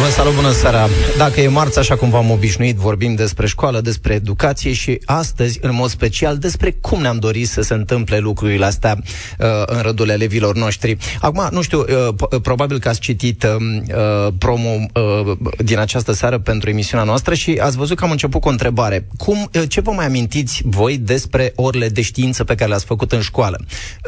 [0.00, 0.88] Vă salut, bună seara!
[1.16, 5.74] Dacă e marți, așa cum v-am obișnuit, vorbim despre școală, despre educație și astăzi, în
[5.74, 8.96] mod special, despre cum ne-am dorit să se întâmple lucrurile astea
[9.38, 10.96] uh, în rândul elevilor noștri.
[11.20, 16.38] Acum, nu știu, uh, probabil că ați citit uh, uh, promo uh, din această seară
[16.38, 19.06] pentru emisiunea noastră și ați văzut că am început cu o întrebare.
[19.16, 23.12] Cum, uh, ce vă mai amintiți voi despre orele de știință pe care le-ați făcut
[23.12, 23.60] în școală?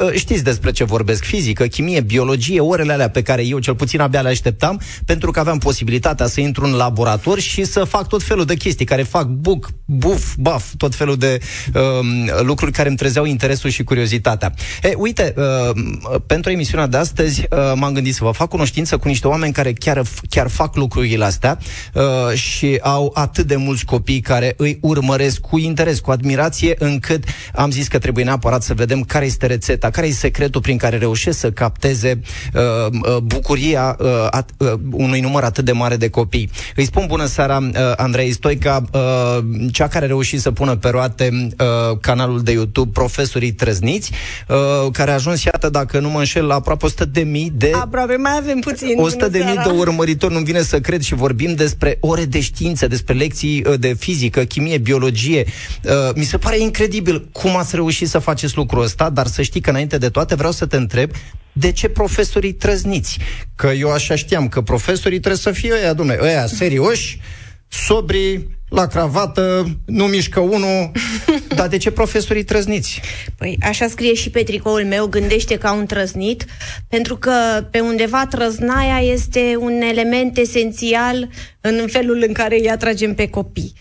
[0.02, 1.24] Uh, știți despre ce vorbesc?
[1.24, 5.41] Fizică, chimie, biologie, orele alea pe care eu cel puțin abia le așteptam pentru că
[5.41, 9.02] aveam posibilitatea posibilitatea să intru în laborator și să fac tot felul de chestii care
[9.02, 11.41] fac buc, buf, baf, tot felul de
[11.74, 14.55] um, lucruri care îmi trezeau interesul și curiozitatea.
[14.82, 19.08] E, uite, uh, pentru emisiunea de astăzi uh, m-am gândit să vă fac cunoștință cu
[19.08, 21.58] niște oameni care chiar, chiar fac lucrurile astea
[21.94, 27.24] uh, și au atât de mulți copii care îi urmăresc cu interes, cu admirație, încât
[27.55, 30.98] am zis că trebuie neapărat să vedem care este rețeta, care este secretul prin care
[30.98, 32.20] reușesc să capteze
[32.55, 36.51] uh, uh, bucuria uh, at, uh, unui număr atât de de mare de copii.
[36.77, 39.39] Îi spun bună seara uh, Andrei Stoica, uh,
[39.73, 44.12] cea care a reușit să pună pe roate uh, canalul de YouTube Profesorii Trăzniți,
[44.48, 47.70] uh, care a ajuns, iată, dacă nu mă înșel, la aproape 100 de mii de...
[47.75, 48.95] Aproape mai avem puțin.
[48.97, 52.86] 100 de mii de urmăritori, nu vine să cred și vorbim despre ore de știință,
[52.86, 55.45] despre lecții uh, de fizică, chimie, biologie.
[55.84, 59.61] Uh, mi se pare incredibil cum ați reușit să faceți lucrul ăsta, dar să știi
[59.61, 61.11] că înainte de toate vreau să te întreb
[61.53, 63.19] de ce profesorii trăzniți?
[63.56, 67.20] Că eu așa știam că profesorii trebuie să fie ăia, domnule, ăia serioși,
[67.69, 70.91] sobri, la cravată, nu mișcă unul.
[71.56, 73.00] Dar de ce profesorii trăzniți?
[73.36, 76.45] Păi așa scrie și pe tricoul meu, gândește ca un trăznit,
[76.89, 77.33] pentru că
[77.70, 81.28] pe undeva trăznaia este un element esențial
[81.62, 83.72] în felul în care îi atragem pe copii.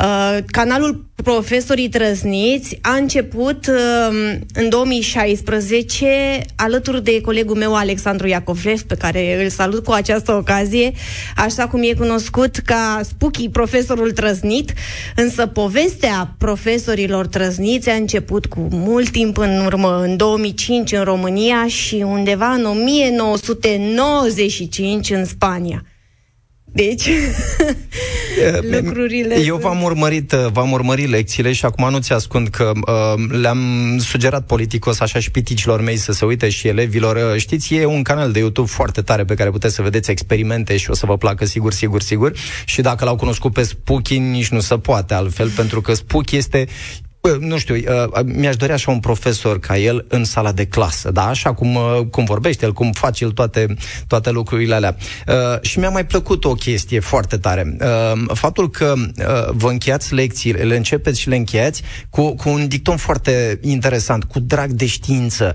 [0.00, 8.82] Uh, canalul Profesorii Trăzniți a început uh, în 2016 alături de colegul meu Alexandru Iacovlev,
[8.82, 10.92] pe care îl salut cu această ocazie,
[11.36, 14.72] așa cum e cunoscut ca Spooky Profesorul Trăznit,
[15.16, 21.66] însă povestea profesorilor trăzniți a început cu mult timp în urmă, în 2005 în România
[21.66, 25.84] și undeva în 1995 în Spania.
[26.72, 27.08] Deci,
[28.70, 29.40] lucrurile...
[29.44, 33.58] Eu v-am urmărit, uh, v-am urmărit lecțiile și acum nu ți ascund că uh, le-am
[33.98, 37.16] sugerat politicos așa și piticilor mei să se uite și elevilor.
[37.16, 40.76] Uh, știți, e un canal de YouTube foarte tare pe care puteți să vedeți experimente
[40.76, 42.32] și o să vă placă sigur, sigur, sigur.
[42.64, 46.68] Și dacă l-au cunoscut pe Spooky, nici nu se poate altfel, pentru că Spooky este
[47.40, 51.26] nu știu, uh, mi-aș dori așa un profesor ca el în sala de clasă, da?
[51.26, 53.74] Așa cum, uh, cum vorbește el, cum face el toate,
[54.06, 54.96] toate lucrurile alea.
[55.26, 57.76] Uh, și mi-a mai plăcut o chestie foarte tare.
[58.32, 58.94] Faptul că
[59.48, 64.40] vă încheiați lecțiile, le începeți și le încheiați cu, cu un dicton foarte interesant, cu
[64.40, 65.54] drag de știință.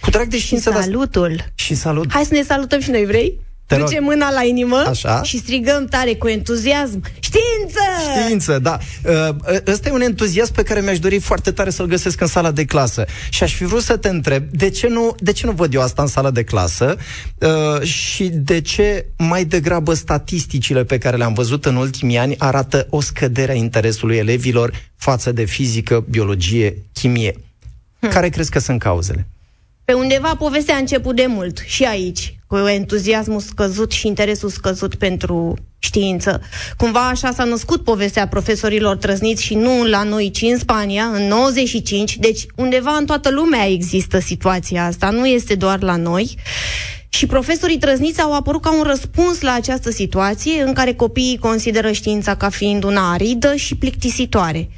[0.00, 0.70] Cu drag de știință.
[0.70, 1.34] Și salutul.
[1.36, 2.12] Da, și salut.
[2.12, 3.38] Hai să ne salutăm și noi, vrei?
[3.74, 4.08] Te Duce rog.
[4.08, 5.22] mâna la inimă Așa.
[5.22, 7.80] și strigăm tare cu entuziasm Știință!
[8.20, 12.20] Știință, da uh, Ăsta e un entuziasm pe care mi-aș dori foarte tare să-l găsesc
[12.20, 15.32] în sala de clasă Și aș fi vrut să te întreb De ce nu, de
[15.32, 16.96] ce nu văd eu asta în sala de clasă
[17.38, 22.86] uh, Și de ce mai degrabă statisticile pe care le-am văzut în ultimii ani Arată
[22.90, 27.34] o scădere a interesului elevilor Față de fizică, biologie, chimie
[28.00, 28.10] hmm.
[28.10, 29.26] Care crezi că sunt cauzele?
[29.84, 34.94] Pe undeva povestea a început de mult și aici, cu entuziasmul scăzut și interesul scăzut
[34.94, 36.40] pentru știință.
[36.76, 41.26] Cumva așa s-a născut povestea profesorilor trăzniți și nu la noi, ci în Spania, în
[41.26, 46.36] 95, deci undeva în toată lumea există situația asta, nu este doar la noi.
[47.08, 51.92] Și profesorii trăzniți au apărut ca un răspuns la această situație în care copiii consideră
[51.92, 54.68] știința ca fiind una aridă și plictisitoare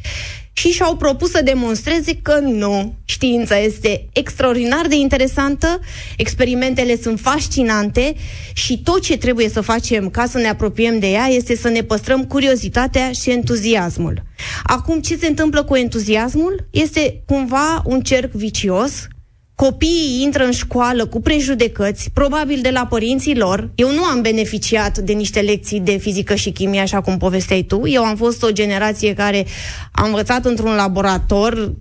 [0.56, 2.94] și și-au propus să demonstreze că nu.
[3.04, 5.80] Știința este extraordinar de interesantă,
[6.16, 8.14] experimentele sunt fascinante
[8.52, 11.82] și tot ce trebuie să facem ca să ne apropiem de ea este să ne
[11.82, 14.22] păstrăm curiozitatea și entuziasmul.
[14.62, 16.68] Acum, ce se întâmplă cu entuziasmul?
[16.70, 19.08] Este cumva un cerc vicios
[19.54, 23.70] copiii intră în școală cu prejudecăți, probabil de la părinții lor.
[23.74, 27.80] Eu nu am beneficiat de niște lecții de fizică și chimie, așa cum povesteai tu.
[27.86, 29.46] Eu am fost o generație care
[29.92, 31.74] a învățat într-un laborator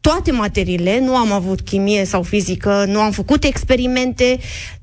[0.00, 4.38] toate materiile, nu am avut chimie sau fizică, nu am făcut experimente,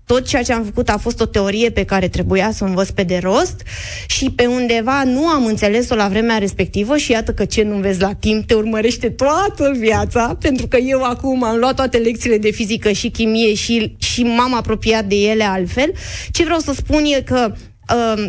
[0.08, 2.90] tot ceea ce am făcut a fost o teorie pe care trebuia să o învăț
[2.90, 3.62] pe de rost
[4.08, 8.02] și pe undeva nu am înțeles-o la vremea respectivă și iată că ce nu vezi
[8.02, 12.52] la timp te urmărește toată viața, pentru că eu acum am luat toate lecțiile de
[12.52, 15.92] fizică și chimie și, și m-am apropiat de ele altfel.
[16.32, 17.54] Ce vreau să spun e că
[17.96, 18.28] uh,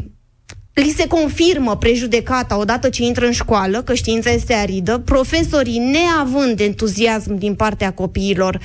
[0.80, 6.60] li se confirmă prejudecata odată ce intră în școală, că știința este aridă, profesorii neavând
[6.60, 8.60] entuziasm din partea copiilor,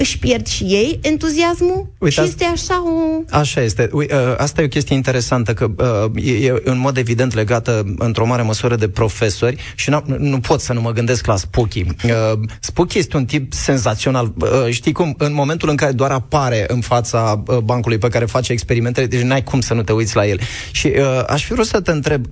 [0.00, 3.22] își pierd și ei entuziasmul Uite, și este așa o...
[3.30, 3.88] Așa este.
[3.92, 5.70] Ui, ă, asta e o chestie interesantă, că
[6.14, 10.60] uh, e în mod evident legată într-o mare măsură de profesori și nu, nu pot
[10.60, 11.80] să nu mă gândesc la Spooky.
[12.04, 12.12] Uh,
[12.60, 14.32] Spooky este un tip senzațional.
[14.36, 15.14] Uh, știi cum?
[15.18, 19.20] În momentul în care doar apare în fața uh, bancului pe care face experimentele, deci
[19.20, 20.40] n-ai cum să nu te uiți la el.
[20.72, 22.26] Și uh, aș fi vrut să te întreb,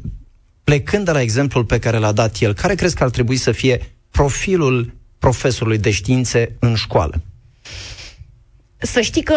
[0.64, 3.52] plecând de la exemplul pe care l-a dat el, care crezi că ar trebui să
[3.52, 7.22] fie profilul profesorului de științe în școală?
[8.76, 9.36] Să știi că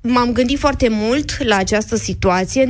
[0.00, 2.68] m-am gândit foarte mult la această situație.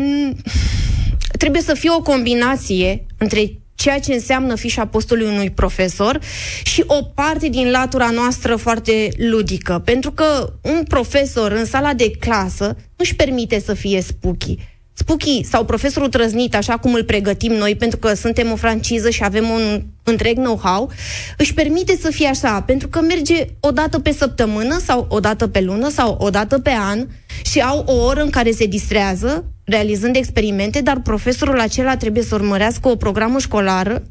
[1.38, 6.19] Trebuie să fie o combinație între ceea ce înseamnă fișa postului unui profesor
[6.64, 9.82] și o parte din latura noastră foarte ludică.
[9.85, 14.56] Pentru că un profesor în sala de clasă nu își permite să fie spooky.
[14.94, 19.25] Spooky sau profesorul trăznit, așa cum îl pregătim noi, pentru că suntem o franciză și
[19.25, 20.91] avem un întreg know-how,
[21.37, 25.49] își permite să fie așa, pentru că merge o dată pe săptămână sau o dată
[25.49, 27.06] pe lună sau o dată pe an
[27.44, 32.35] și au o oră în care se distrează realizând experimente, dar profesorul acela trebuie să
[32.35, 34.03] urmărească o programă școlară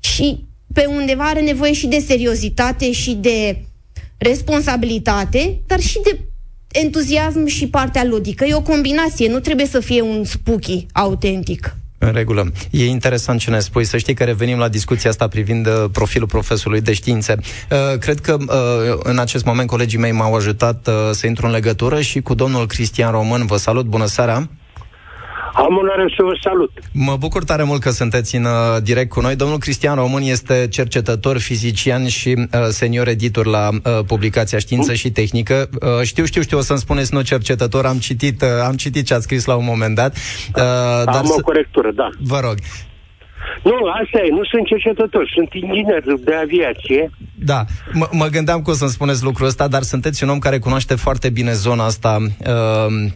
[0.00, 3.64] și pe undeva are nevoie și de seriozitate și de
[4.18, 6.20] responsabilitate, dar și de
[6.82, 8.44] entuziasm și partea ludică.
[8.44, 11.76] E o combinație, nu trebuie să fie un spooky autentic.
[11.98, 12.52] În regulă.
[12.70, 13.84] E interesant ce ne spui.
[13.84, 17.36] Să știi că revenim la discuția asta privind uh, profilul profesorului de științe.
[17.38, 22.00] Uh, cred că uh, în acest moment colegii mei m-au ajutat să intru în legătură
[22.00, 23.46] și cu domnul Cristian Român.
[23.46, 24.48] Vă salut, bună seara!
[25.56, 26.70] Am onoarea să vă salut.
[26.92, 29.36] Mă bucur tare mult că sunteți în uh, direct cu noi.
[29.36, 34.96] Domnul Cristian Român este cercetător, fizician și uh, senior editor la uh, publicația Știință mm.
[34.96, 35.68] și Tehnică.
[35.80, 39.14] Uh, știu, știu, știu, o să-mi spuneți nu cercetător, am citit, uh, am citit ce
[39.14, 40.14] ați scris la un moment dat.
[40.14, 40.52] Uh,
[41.04, 42.08] dar am o corectură, da.
[42.18, 42.54] Vă rog.
[43.62, 43.72] Nu,
[44.02, 47.10] asta e, nu sunt cercetător, sunt inginer de aviație.
[47.34, 50.58] Da, m- mă gândeam că o să-mi spuneți lucrul ăsta, dar sunteți un om care
[50.58, 53.10] cunoaște foarte bine zona asta uh,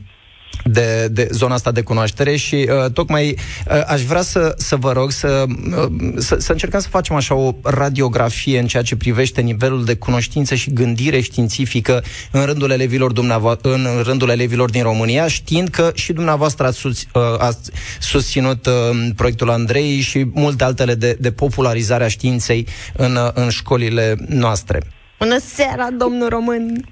[0.70, 4.92] de, de zona asta de cunoaștere și uh, tocmai uh, aș vrea să, să vă
[4.92, 9.40] rog să, uh, să, să încercăm să facem așa o radiografie în ceea ce privește
[9.40, 15.28] nivelul de cunoștință și gândire științifică în rândul elevilor, dumneavo- în rândul elevilor din România,
[15.28, 18.72] știind că și dumneavoastră ați, susț, uh, ați susținut uh,
[19.16, 22.66] proiectul Andrei și multe altele de, de popularizare a științei
[22.96, 24.80] în, uh, în școlile noastre.
[25.18, 26.84] Bună seara, domnul român!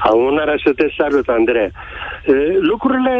[0.00, 1.70] Am onoarea să te salut, Andrei.
[2.60, 3.16] Lucrurile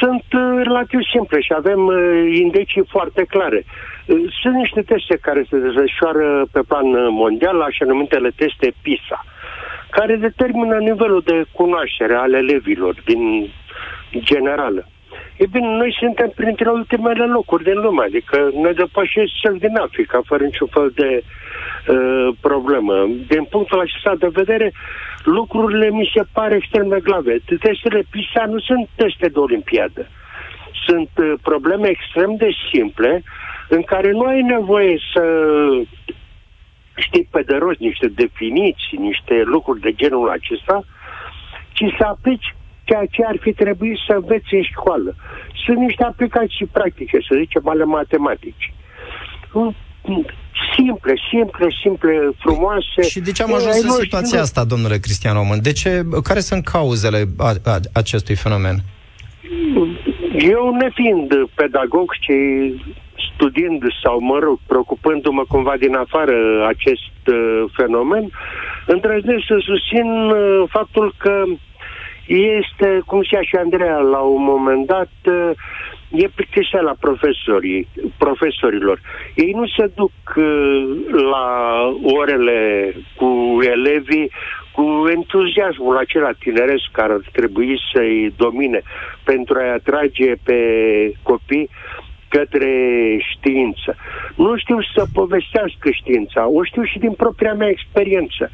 [0.00, 0.24] sunt
[0.62, 1.90] relativ simple și avem
[2.32, 3.64] indicii foarte clare.
[4.42, 9.24] Sunt niște teste care se desfășoară pe plan mondial, așa numitele teste PISA,
[9.90, 13.50] care determină nivelul de cunoaștere al elevilor din
[14.18, 14.86] generală.
[15.36, 20.20] E bine, noi suntem printre ultimele locuri din lume, adică ne depășesc cel din Africa,
[20.24, 22.94] fără niciun fel de uh, problemă.
[23.28, 24.72] Din punctul acesta de vedere,
[25.24, 27.40] lucrurile mi se pare extrem de grave.
[27.60, 30.06] Testele PISA nu sunt teste de olimpiadă.
[30.86, 33.22] Sunt uh, probleme extrem de simple
[33.68, 35.24] în care nu ai nevoie să
[36.96, 40.84] știi pe de rost niște definiții, niște lucruri de genul acesta,
[41.72, 45.14] ci să aplici ceea ce ar fi trebuit să înveți în școală.
[45.64, 48.72] Sunt niște aplicații practice, să zicem, ale matematici.
[50.76, 53.02] Simple, simple, simple, frumoase.
[53.08, 55.62] Și de ce am ajuns în situația asta, domnule Cristian Român?
[55.62, 58.76] De ce, care sunt cauzele a, a, acestui fenomen?
[60.38, 62.38] Eu, nefiind pedagog, ci
[63.34, 68.30] studiind sau, mă rog, preocupându-mă cumva din afară acest uh, fenomen,
[68.86, 71.42] îndrăznesc să susțin uh, faptul că
[72.26, 75.12] este, cum zicea și Andreea la un moment dat,
[76.10, 77.88] e plictiseala profesorii,
[78.18, 79.00] profesorilor.
[79.34, 80.44] Ei nu se duc uh,
[81.30, 81.46] la
[82.02, 84.30] orele cu elevii
[84.72, 88.82] cu entuziasmul acela tineresc care ar trebui să-i domine
[89.24, 90.58] pentru a-i atrage pe
[91.22, 91.68] copii
[92.34, 92.72] către
[93.30, 93.90] știință.
[94.34, 98.50] Nu știu să povestească știința, o știu și din propria mea experiență.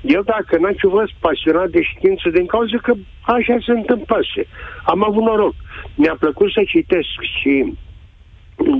[0.00, 4.42] Eu dacă n-am fi fost pasionat de știință din cauza că așa se întâmplase.
[4.84, 5.54] Am avut noroc.
[5.94, 7.52] Mi-a plăcut să citesc și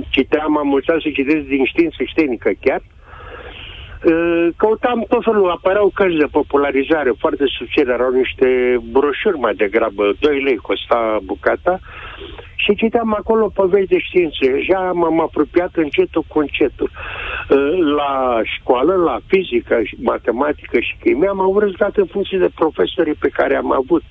[0.09, 2.81] citeam, am mulțat să citesc din știință și tehnică chiar.
[4.57, 10.41] Căutam tot felul, apăreau cărți de popularizare foarte subțire, erau niște broșuri mai degrabă, 2
[10.43, 11.79] lei costa bucata
[12.63, 14.51] și citeam acolo povești de științe.
[14.51, 16.91] Deja m-am apropiat încetul cu încetul.
[16.91, 23.13] Uh, la școală, la fizică, matematică și chimie, am avut rezultat în funcție de profesorii
[23.13, 24.03] pe care am avut.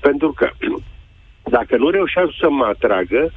[0.00, 0.50] Pentru că
[1.56, 3.30] dacă nu reușeam să mă atragă,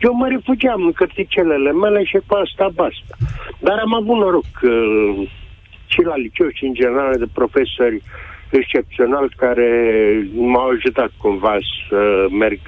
[0.00, 3.14] Eu mă refugiam în cărticelele mele și cu asta basta.
[3.58, 4.72] Dar am avut noroc că
[5.86, 8.02] și la liceu și în general de profesori
[8.56, 9.70] excepțional care
[10.34, 11.56] m-au ajutat cumva
[11.88, 12.60] să merg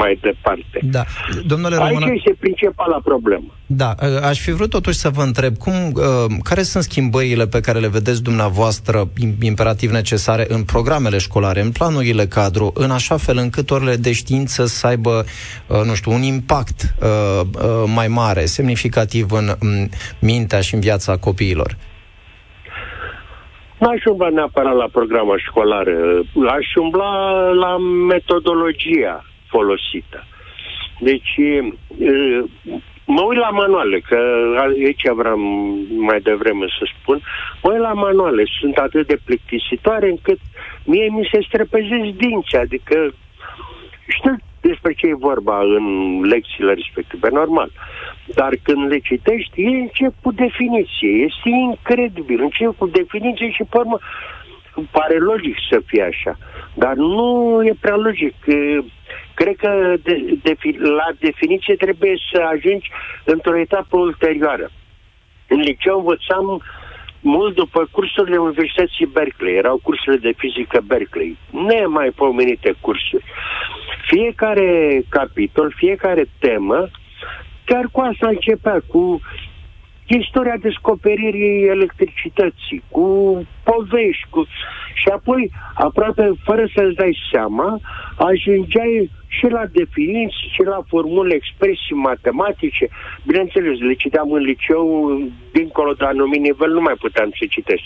[0.00, 0.78] mai departe.
[0.82, 1.04] Da.
[1.46, 2.06] Domnule Română...
[2.06, 3.50] Aici este principala problemă.
[3.66, 6.02] Da, aș fi vrut totuși să vă întreb cum, uh,
[6.42, 9.08] care sunt schimbările pe care le vedeți dumneavoastră
[9.40, 14.66] imperativ necesare în programele școlare, în planurile cadru, în așa fel încât orele de știință
[14.66, 15.24] să aibă,
[15.66, 17.46] uh, nu știu, un impact uh,
[17.94, 19.56] mai mare, semnificativ în
[20.18, 21.76] mintea și în viața copiilor?
[23.80, 27.76] N-aș umbla neapărat la programa școlară, aș umbla la
[28.08, 30.24] metodologia folosită.
[30.98, 31.34] Deci,
[33.04, 34.18] mă uit la manuale, că
[34.58, 35.38] aici vreau
[35.88, 37.20] mai devreme să spun,
[37.62, 40.38] mă uit la manuale, sunt atât de plictisitoare încât
[40.84, 43.14] mie mi se strepezesc dinți, adică
[44.08, 45.84] știu despre ce e vorba în
[46.22, 47.70] lecțiile respective, normal.
[48.34, 51.08] Dar când le citești, e încep cu definiție.
[51.08, 52.40] Este incredibil.
[52.40, 53.98] Încep cu definiție și, pe urmă,
[54.90, 56.38] pare logic să fie așa.
[56.74, 58.34] Dar nu e prea logic.
[59.34, 62.90] Cred că de, de, la definiție trebuie să ajungi
[63.24, 64.70] într-o etapă ulterioară.
[65.48, 66.62] În liceu învățam
[67.20, 69.54] mult după cursurile Universității Berkeley.
[69.54, 71.36] Erau cursurile de fizică Berkeley.
[71.50, 73.24] Nemai pomenite cursuri.
[74.06, 76.88] Fiecare capitol, fiecare temă
[77.70, 79.20] Chiar cu asta începea, cu
[80.06, 83.06] istoria descoperirii electricității, cu
[83.64, 84.46] povești, cu...
[84.94, 87.80] și apoi, aproape fără să-ți dai seama,
[88.16, 92.88] ajungeai și la definiții, și la formule, expresii matematice.
[93.26, 94.84] Bineînțeles, le citeam în liceu,
[95.52, 97.82] dincolo de anumit nivel, nu mai puteam să citesc.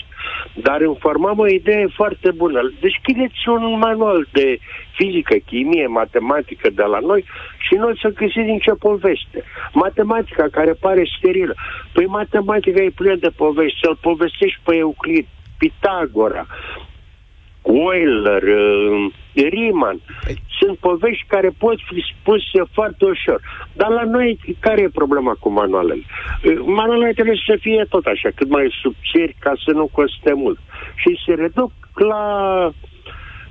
[0.53, 2.59] Dar îmi formam o idee foarte bună.
[2.79, 4.57] Deschideți un manual de
[4.91, 7.25] fizică, chimie, matematică de la noi
[7.57, 9.43] și noi să găsiți din ce poveste.
[9.73, 11.55] Matematica care pare sterilă.
[11.93, 13.79] Păi matematica e plină de povesti.
[13.81, 15.25] Să-l povestești pe Euclid,
[15.57, 16.45] Pitagora,
[17.65, 19.99] Euler, uh, Riemann.
[20.27, 23.41] Păi- Sunt povești care pot fi spuse foarte ușor.
[23.73, 26.01] Dar la noi, care e problema cu manualele?
[26.43, 30.59] Uh, manualele trebuie să fie tot așa, cât mai subțiri, ca să nu coste mult.
[30.95, 32.23] Și se reduc la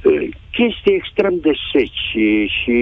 [0.02, 2.78] uh, chestii extrem de seci și, și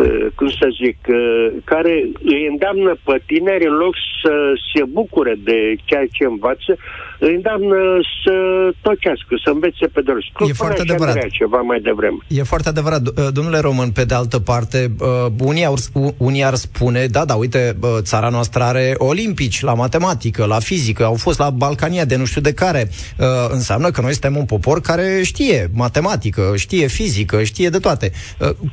[0.00, 5.34] uh, cum să zic, uh, care îi îndeamnă pe tineri în loc să se bucure
[5.38, 6.76] de ceea ce învață,
[7.18, 7.76] îi îndeamnă
[8.24, 8.34] să
[8.80, 10.12] tocească, să învețe pe de
[10.48, 11.28] E foarte adevărat.
[11.28, 12.16] ceva mai devreme.
[12.28, 13.06] E foarte adevărat.
[13.06, 15.72] Uh, domnule Român, pe de altă parte, uh, unii, ar,
[16.16, 21.14] unii ar spune, da, da, uite, țara noastră are olimpici la matematică, la fizică, au
[21.14, 22.90] fost la Balcania de nu știu de care.
[23.18, 28.12] Uh, înseamnă că noi suntem un popor care știe matematică, știe fizică, știe de toate.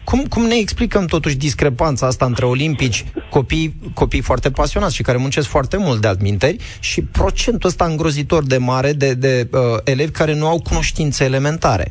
[0.03, 5.17] Cum, cum ne explicăm totuși discrepanța asta între olimpici, copii, copii foarte pasionați și care
[5.17, 10.11] muncesc foarte mult de altminteri și procentul ăsta îngrozitor de mare de, de uh, elevi
[10.11, 11.85] care nu au cunoștințe elementare.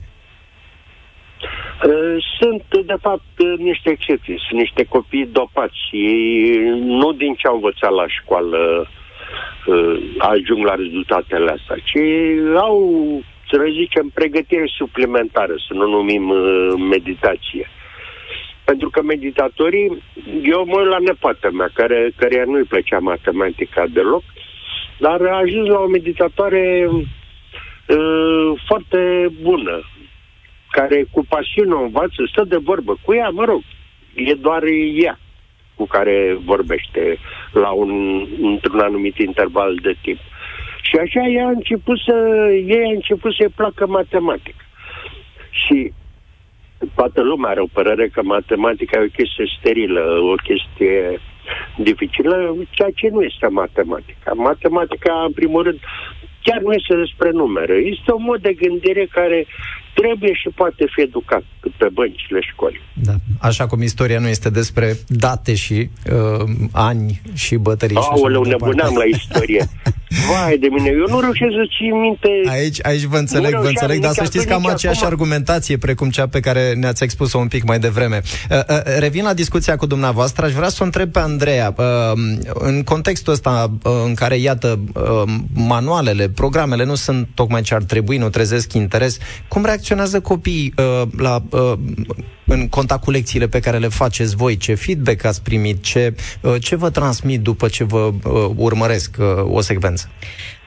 [1.85, 4.39] Uh, sunt, de fapt, niște excepții.
[4.49, 5.79] Sunt niște copii dopați.
[5.91, 8.89] Ei nu din ce au învățat la școală
[9.67, 12.03] uh, ajung la rezultatele astea, ci
[12.57, 12.79] au,
[13.51, 16.35] să zicem, pregătire suplimentară, să nu numim
[16.89, 17.71] meditație.
[18.65, 20.03] Pentru că meditatorii,
[20.43, 24.23] eu mă la nepoată mea, care, care nu-i plăcea matematica deloc,
[25.01, 29.81] dar a ajuns la o meditatoare uh, foarte bună,
[30.71, 33.63] care cu pasiune o învață, stă de vorbă cu ea, mă rog,
[34.15, 34.63] e doar
[34.95, 35.19] ea
[35.75, 37.19] cu care vorbește
[37.53, 37.91] la un,
[38.41, 40.19] într-un anumit interval de timp.
[40.83, 42.15] Și așa ea a început să,
[42.67, 44.65] ei a început să-i placă matematica.
[45.51, 45.93] Și
[46.95, 50.03] toată lumea are o părere că matematica e o chestie sterilă,
[50.33, 51.21] o chestie
[51.77, 54.33] dificilă, ceea ce nu este matematica.
[54.35, 55.79] Matematica, în primul rând,
[56.43, 57.75] chiar nu este despre numere.
[57.75, 59.47] Este un mod de gândire care
[59.95, 61.43] trebuie și poate fi educat
[61.77, 62.81] pe băncile școlii.
[62.93, 63.15] Da.
[63.39, 67.97] Așa cum istoria nu este despre date și uh, ani și bătării.
[67.97, 69.69] Aoleu, nebuneam la istorie.
[70.29, 72.29] Vai de mine, eu nu reușesc să țin minte...
[72.47, 75.13] Aici, aici vă înțeleg, vă înțeleg, dar să știți că am aceeași acum...
[75.13, 78.21] argumentație precum cea pe care ne-ați expus-o un pic mai devreme.
[78.51, 81.75] Uh, uh, revin la discuția cu dumneavoastră, aș vrea să o întreb pe Andreea.
[81.77, 81.85] Uh,
[82.55, 87.83] în contextul ăsta uh, în care, iată, uh, manualele, programele nu sunt tocmai ce ar
[87.83, 89.19] trebui, nu trezesc interes,
[89.49, 91.73] cum reacționează copiii uh, la, uh,
[92.47, 94.57] în contact cu lecțiile pe care le faceți voi?
[94.57, 95.83] Ce feedback ați primit?
[95.83, 100.11] Ce, uh, ce vă transmit după ce vă uh, urmăresc uh, o secvență?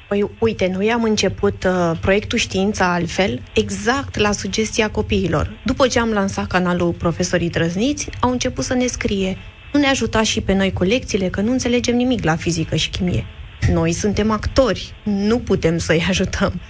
[0.08, 5.60] Păi, uite, noi am început uh, proiectul Știința altfel, exact la sugestia copiilor.
[5.66, 9.38] După ce am lansat canalul Profesorii Trăzniți, au început să ne scrie
[9.74, 12.90] nu ne ajuta și pe noi cu lecțiile, că nu înțelegem nimic la fizică și
[12.90, 13.26] chimie.
[13.72, 16.62] Noi suntem actori, nu putem să-i ajutăm.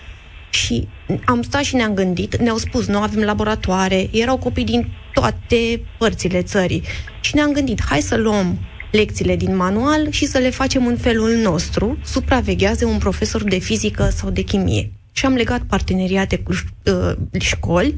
[0.53, 0.88] Și
[1.25, 6.41] am stat și ne-am gândit, ne-au spus, nu avem laboratoare, erau copii din toate părțile
[6.41, 6.83] țării.
[7.22, 8.60] Și ne-am gândit, hai să luăm
[8.91, 14.10] lecțiile din manual și să le facem în felul nostru, supraveghează un profesor de fizică
[14.15, 14.91] sau de chimie.
[15.12, 17.93] Și am legat parteneriate cu uh, școli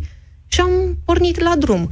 [0.48, 1.90] și am pornit la drum.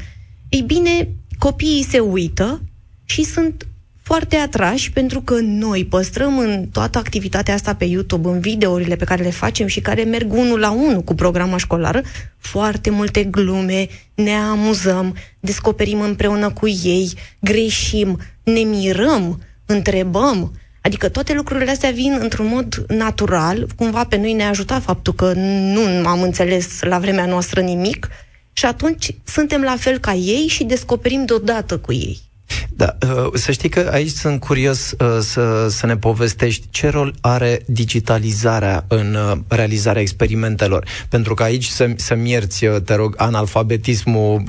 [0.49, 2.61] Ei bine, copiii se uită
[3.05, 3.67] și sunt
[4.13, 9.03] foarte atrași pentru că noi păstrăm în toată activitatea asta pe YouTube, în videourile pe
[9.03, 12.01] care le facem și care merg unul la unul cu programa școlară,
[12.37, 20.53] foarte multe glume, ne amuzăm, descoperim împreună cu ei, greșim, ne mirăm, întrebăm.
[20.81, 25.33] Adică toate lucrurile astea vin într-un mod natural, cumva pe noi ne ajuta faptul că
[25.73, 28.07] nu am înțeles la vremea noastră nimic
[28.53, 32.31] și atunci suntem la fel ca ei și descoperim deodată cu ei.
[32.75, 37.13] Da, uh, să știi că aici sunt curios uh, să, să ne povestești ce rol
[37.21, 40.87] are digitalizarea în uh, realizarea experimentelor.
[41.09, 44.43] Pentru că aici să, să-mi ierți, te rog, analfabetismul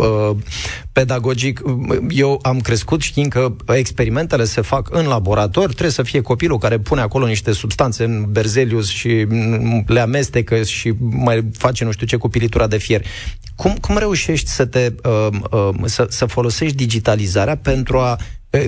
[0.93, 1.62] pedagogic.
[2.09, 6.78] Eu am crescut știind că experimentele se fac în laborator, trebuie să fie copilul care
[6.78, 9.26] pune acolo niște substanțe în berzelius și
[9.87, 13.04] le amestecă și mai face nu știu ce cu pilitura de fier.
[13.54, 18.13] Cum, cum reușești să te uh, uh, să, să folosești digitalizarea pentru a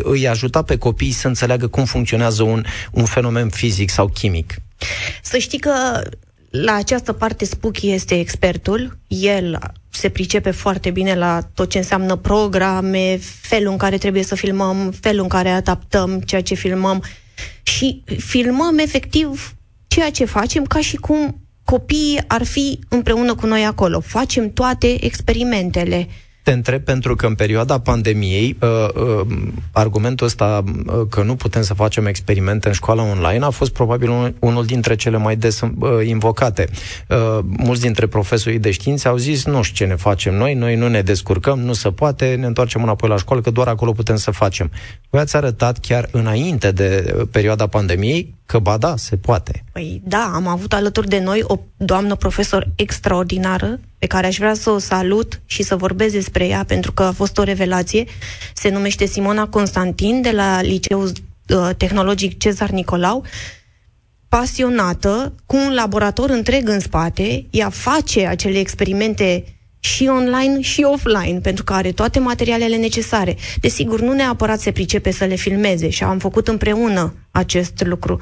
[0.03, 4.55] îi ajuta pe copii să înțeleagă cum funcționează un, un fenomen fizic sau chimic?
[5.23, 5.73] Să știi că
[6.51, 8.99] la această parte Spooky este expertul.
[9.09, 9.59] El
[9.91, 14.95] se pricepe foarte bine la tot ce înseamnă programe, felul în care trebuie să filmăm,
[15.01, 17.03] felul în care adaptăm ceea ce filmăm
[17.63, 19.55] și filmăm efectiv
[19.87, 24.01] ceea ce facem ca și cum copiii ar fi împreună cu noi acolo.
[24.01, 26.09] Facem toate experimentele.
[26.47, 29.27] Te întreb pentru că în perioada pandemiei uh, uh,
[29.73, 34.11] argumentul ăsta uh, că nu putem să facem experimente în școala online a fost probabil
[34.11, 35.71] un, unul dintre cele mai des uh,
[36.05, 36.69] invocate.
[37.09, 40.77] Uh, mulți dintre profesorii de științe au zis nu știu ce ne facem noi, noi
[40.77, 44.17] nu ne descurcăm, nu se poate, ne întoarcem înapoi la școală, că doar acolo putem
[44.17, 44.71] să facem.
[45.11, 49.65] Voi ați arătat chiar înainte de uh, perioada pandemiei Că ba da, se poate.
[49.73, 54.55] Păi da, am avut alături de noi o doamnă profesor extraordinară pe care aș vrea
[54.55, 58.05] să o salut și să vorbesc despre ea pentru că a fost o revelație.
[58.55, 61.13] Se numește Simona Constantin de la Liceul
[61.49, 63.25] uh, Tehnologic Cezar Nicolau
[64.29, 69.45] pasionată, cu un laborator întreg în spate, ea face acele experimente
[69.79, 73.37] și online și offline, pentru că are toate materialele necesare.
[73.61, 78.21] Desigur, nu neapărat se pricepe să le filmeze și am făcut împreună acest lucru.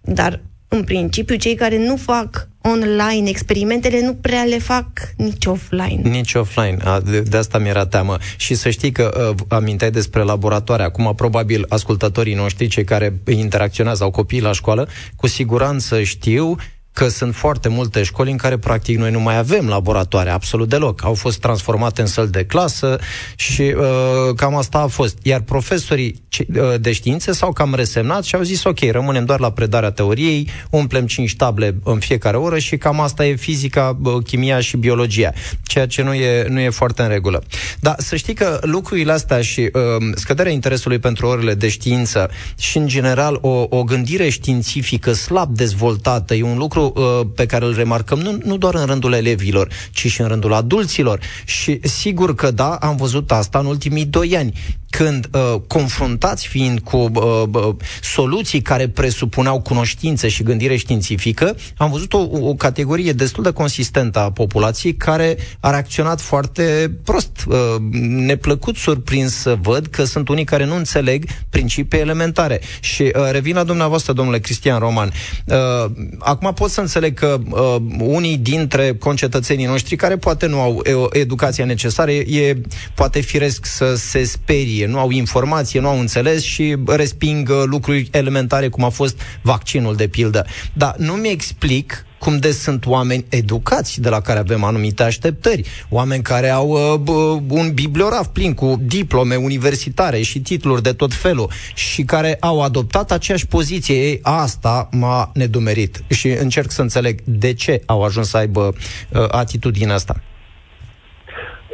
[0.00, 6.00] Dar, în principiu, cei care nu fac online experimentele nu prea le fac nici offline.
[6.02, 6.76] Nici offline.
[6.84, 8.16] A, de, de asta mi-era teamă.
[8.36, 10.82] Și să știi că uh, aminteai despre laboratoare.
[10.82, 16.56] Acum, probabil, ascultătorii noștri, cei care interacționează, au copii la școală, cu siguranță știu
[16.94, 21.04] că sunt foarte multe școli în care practic noi nu mai avem laboratoare absolut deloc.
[21.04, 22.98] Au fost transformate în săli de clasă
[23.36, 25.18] și uh, cam asta a fost.
[25.22, 29.52] Iar profesorii uh, de științe s-au cam resemnat și au zis ok, rămânem doar la
[29.52, 34.60] predarea teoriei, umplem 5 table în fiecare oră și cam asta e fizica, uh, chimia
[34.60, 37.42] și biologia, ceea ce nu e, nu e foarte în regulă.
[37.80, 39.70] Dar să știi că lucrurile astea și uh,
[40.14, 46.34] scăderea interesului pentru orele de știință și în general o, o gândire științifică slab dezvoltată
[46.34, 50.06] e un lucru uh, pe care îl remarcăm nu, nu doar în rândul elevilor, ci
[50.06, 51.20] și în rândul adulților.
[51.44, 54.52] Și sigur că da, am văzut asta în ultimii doi ani
[54.96, 61.90] când uh, confruntați fiind cu uh, uh, soluții care presupuneau cunoștință și gândire științifică, am
[61.90, 67.30] văzut o, o categorie destul de consistentă a populației care a reacționat foarte prost.
[67.46, 67.56] Uh,
[68.00, 72.60] neplăcut surprins să văd că sunt unii care nu înțeleg principii elementare.
[72.80, 75.12] Și uh, revin la dumneavoastră, domnule Cristian Roman.
[75.44, 80.82] Uh, acum pot să înțeleg că uh, unii dintre concetățenii noștri care poate nu au
[81.12, 82.60] educația necesară, e
[82.94, 88.08] poate firesc să se sperie nu au informație, nu au înțeles și resping uh, lucruri
[88.12, 90.46] elementare cum a fost vaccinul, de pildă.
[90.72, 95.64] Dar nu mi explic cum de sunt oameni educați de la care avem anumite așteptări,
[95.88, 101.50] oameni care au uh, un bibliograf plin cu diplome universitare și titluri de tot felul
[101.74, 103.94] și care au adoptat aceeași poziție.
[103.94, 108.74] Ei, asta m-a nedumerit și încerc să înțeleg de ce au ajuns să aibă
[109.10, 110.22] uh, atitudinea asta.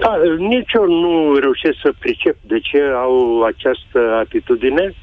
[0.00, 4.94] Da, nici eu nu reușesc să pricep de ce au această atitudine,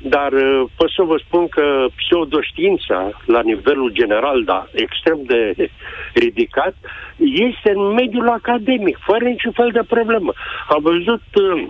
[0.00, 5.54] dar uh, pot să vă spun că pseudoștiința, la nivelul general, da, extrem de
[6.24, 6.74] ridicat,
[7.16, 10.32] este în mediul academic, fără niciun fel de problemă.
[10.68, 11.68] Am văzut uh,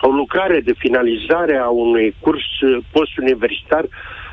[0.00, 3.84] o lucrare de finalizare a unui curs uh, postuniversitar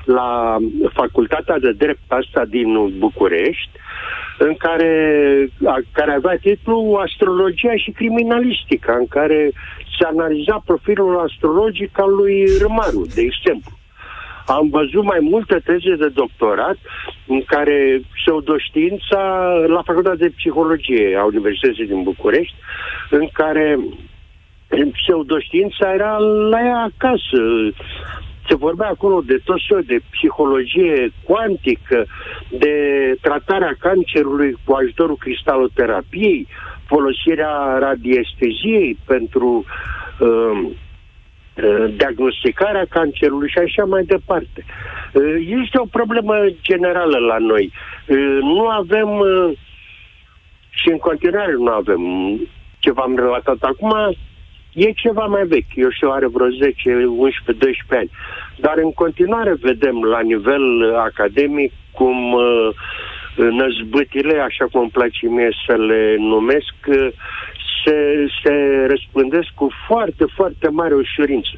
[0.06, 0.58] la
[0.94, 3.70] Facultatea de Drept asta din București,
[4.38, 4.92] în care,
[5.66, 9.52] a, care avea titlul Astrologia și Criminalistica, în care
[10.00, 13.72] se analiza profilul astrologic al lui Râmaru, de exemplu.
[14.46, 16.78] Am văzut mai multe teze de doctorat
[17.28, 19.22] în care pseudoștiința
[19.68, 22.56] la Facultatea de Psihologie a Universității din București,
[23.10, 23.80] în care
[24.68, 26.18] pseudoștiința era
[26.52, 27.42] la ea acasă.
[28.48, 32.06] Se vorbea acolo de tot soiul de psihologie cuantică,
[32.50, 32.74] de
[33.22, 36.48] tratarea cancerului cu ajutorul cristaloterapiei,
[36.86, 39.66] folosirea radiesteziei pentru
[40.20, 40.60] uh,
[41.64, 44.66] uh, diagnosticarea cancerului și așa mai departe.
[45.14, 47.72] Uh, este o problemă generală la noi.
[48.08, 49.58] Uh, nu avem uh,
[50.70, 52.02] și în continuare nu avem
[52.80, 53.94] ce v-am relatat acum,
[54.86, 58.12] e ceva mai vechi, eu știu, are vreo 10, 11, 12 ani.
[58.56, 62.70] Dar în continuare vedem la nivel academic cum uh,
[63.36, 66.76] năzbâtile, așa cum îmi place mie să le numesc,
[67.84, 68.54] se, se
[68.88, 71.52] răspândesc cu foarte, foarte mare ușurință.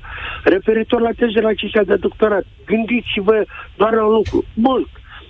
[0.43, 4.45] Referitor la tezele acestea de doctorat, gândiți-vă doar la un lucru.
[4.53, 4.86] Bun,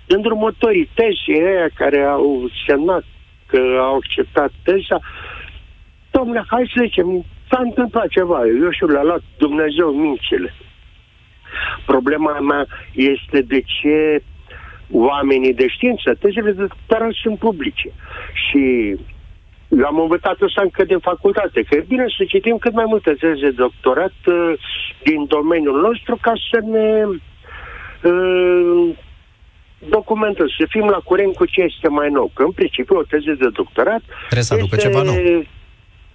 [0.08, 3.04] îndrumătorii tezii aia care au semnat
[3.46, 5.00] că au acceptat teza,
[6.12, 10.54] domnule, hai să zicem, s-a întâmplat ceva, eu știu, le-a luat Dumnezeu mințile.
[11.86, 14.24] Problema mea este de ce
[14.92, 17.92] oamenii de știință, tezele de doctorat sunt publice.
[18.34, 18.96] Și
[19.70, 23.12] eu am învățat asta încă din facultate, că e bine să citim cât mai multe
[23.12, 24.54] teze de doctorat uh,
[25.04, 27.06] din domeniul nostru ca să ne
[28.10, 28.96] uh,
[29.90, 32.32] documentăm, să fim la curent cu ce este mai nou.
[32.34, 35.16] Că în principiu o teză de doctorat Trebuie să aducă ceva nou.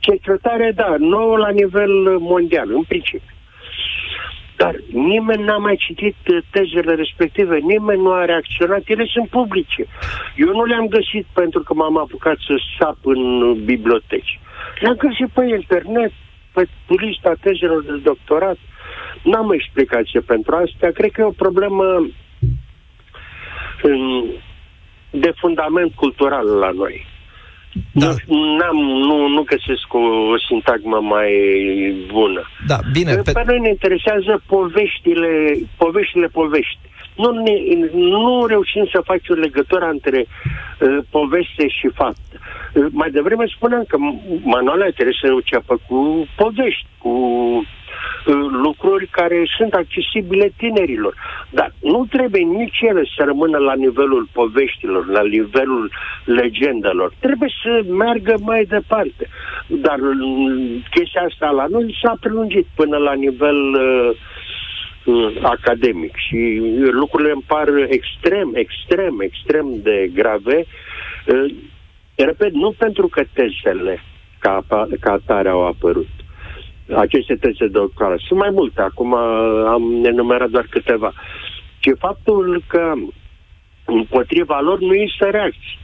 [0.06, 3.34] Cercetare, da, nouă la nivel mondial, în principiu.
[4.56, 9.86] Dar nimeni n-a mai citit uh, tezele respective, nimeni nu a reacționat, ele sunt publice.
[10.36, 13.20] Eu nu le-am găsit pentru că m-am apucat să sap în
[13.64, 14.40] biblioteci.
[14.80, 16.12] Le-am găsit pe internet,
[16.52, 18.58] pe lista tezelor de doctorat.
[19.22, 20.88] N-am explicație pentru asta.
[20.94, 22.06] Cred că e o problemă
[25.10, 27.06] de fundament cultural la noi.
[27.92, 28.06] Da.
[28.26, 28.76] Nu, n-am,
[29.08, 29.98] nu, nu găsesc o,
[30.34, 31.32] o sintagmă mai
[32.12, 32.42] bună.
[32.66, 33.14] Da, bine.
[33.14, 35.30] Pe, pe noi ne interesează poveștile,
[35.76, 36.78] poveștile povești.
[37.16, 37.54] Nu, ne,
[37.92, 42.26] nu reușim să facem o legătură între uh, poveste și fapt.
[42.32, 43.96] Uh, mai devreme spuneam că
[44.42, 47.12] manualele trebuie să înceapă cu povești, cu
[48.62, 51.14] lucruri care sunt accesibile tinerilor.
[51.50, 55.90] Dar nu trebuie nici ele să rămână la nivelul poveștilor, la nivelul
[56.24, 57.12] legendelor.
[57.20, 59.28] Trebuie să meargă mai departe.
[59.66, 64.10] Dar mm, chestia asta la noi s-a prelungit până la nivel uh,
[65.04, 66.60] uh, academic și
[66.90, 70.64] lucrurile îmi par extrem, extrem, extrem de grave.
[71.26, 71.54] Uh,
[72.14, 74.02] repet, nu pentru că tezele
[74.38, 74.64] ca,
[75.00, 76.08] ca atare au apărut,
[76.96, 78.18] aceste teze de doctorat.
[78.18, 79.14] Sunt mai multe, acum
[79.74, 81.12] am enumerat doar câteva.
[81.78, 82.92] Ce faptul că
[83.84, 85.78] împotriva lor nu există reacții.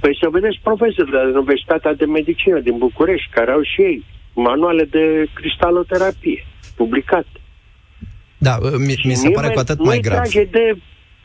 [0.00, 4.04] Păi să vedeți profesori de la Universitatea de Medicină din București, care au și ei
[4.34, 6.46] manuale de cristaloterapie
[6.76, 7.40] publicate.
[8.38, 10.28] Da, mi, mi se pare cu atât mai grav.
[10.28, 10.76] de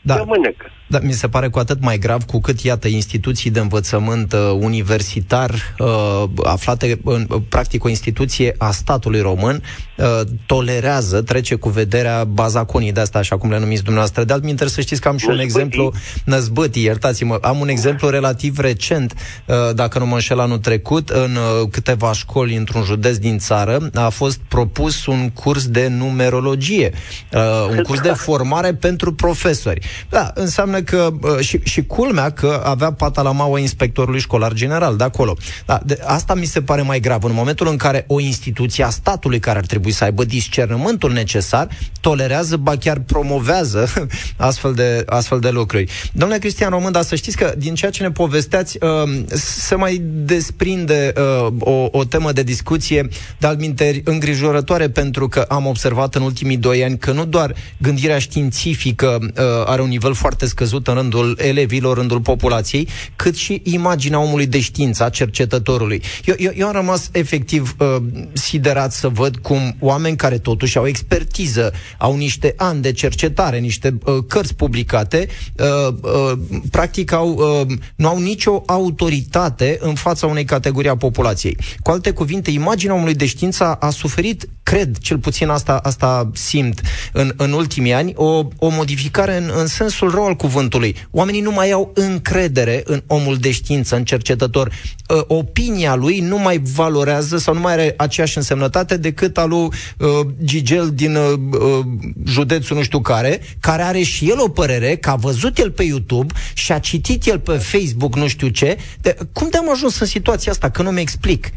[0.02, 0.22] da.
[0.26, 0.66] mânecă.
[0.86, 4.56] Da, mi se pare cu atât mai grav cu cât, iată, instituții de învățământ uh,
[4.60, 9.62] universitar uh, aflate în, uh, practic, o instituție a statului român
[9.96, 14.24] uh, tolerează, trece cu vederea bazaconii de asta, așa cum le numiți dumneavoastră.
[14.24, 15.92] De altminteri, să știți că am și un exemplu,
[16.24, 19.14] năzbătii, iertați-mă, am un exemplu relativ recent,
[19.46, 23.90] uh, dacă nu mă înșel anul trecut, în uh, câteva școli într-un județ din țară,
[23.94, 26.92] a fost propus un curs de numerologie,
[27.32, 29.86] uh, un curs de formare pentru profesori.
[30.08, 35.04] Da, înseamnă că, și, și culmea că avea pata la maua inspectorului școlar general de
[35.04, 35.36] acolo.
[35.66, 37.24] Da, de, asta mi se pare mai grav.
[37.24, 41.68] În momentul în care o instituție a statului care ar trebui să aibă discernământul necesar,
[42.00, 43.92] tolerează, ba chiar promovează
[44.36, 45.90] astfel de, astfel de lucruri.
[46.12, 50.02] Domnule Cristian Român, dar să știți că din ceea ce ne povesteați, uh, se mai
[50.04, 53.08] desprinde uh, o, o temă de discuție
[53.38, 58.18] de alminteri îngrijorătoare pentru că am observat în ultimii doi ani că nu doar gândirea
[58.18, 59.32] științifică uh,
[59.66, 64.20] are un nivel foarte scăzut, scăzut în rândul elevilor, în rândul populației, cât și imaginea
[64.20, 66.02] omului de știință, a cercetătorului.
[66.24, 67.96] Eu, eu, eu am rămas efectiv uh,
[68.32, 73.98] siderat să văd cum oameni care totuși au expertiză, au niște ani de cercetare, niște
[74.04, 76.38] uh, cărți publicate, uh, uh,
[76.70, 81.56] practic au, uh, nu au nicio autoritate în fața unei categorii a populației.
[81.82, 86.80] Cu alte cuvinte, imaginea omului de știință a suferit, cred, cel puțin asta, asta simt
[87.12, 90.96] în, în ultimii ani, o, o modificare în, în sensul rău al cuvântului.
[91.10, 94.70] Oamenii nu mai au încredere în omul de știință, în cercetător.
[95.08, 99.68] Uh, opinia lui nu mai valorează sau nu mai are aceeași însemnătate decât al lui
[99.98, 101.84] uh, Gigel din uh, uh,
[102.26, 105.82] județul nu știu care, care are și el o părere, că a văzut el pe
[105.82, 108.76] YouTube și a citit el pe Facebook nu știu ce.
[109.00, 110.70] De, cum de am ajuns în situația asta?
[110.70, 111.52] Că nu mi explic.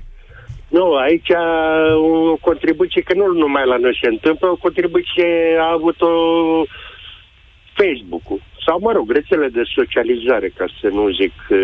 [0.67, 1.29] Nu, aici
[1.95, 6.07] o contribuție, că nu numai la noi se întâmplă, o contribuție a avut-o
[7.73, 11.59] Facebook-ul sau, mă rog, rețele de socializare, ca să nu zic uh,